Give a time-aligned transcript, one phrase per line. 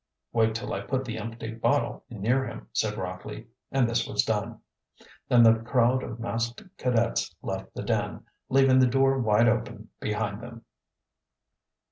[0.33, 4.59] "Wait till I put the empty bottle near him," said Rockley, and this was done.
[5.29, 10.41] Then the crowd of masked cadets left the den, leaving the door wide open behind
[10.41, 10.65] them.